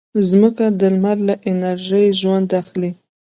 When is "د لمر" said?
0.79-1.17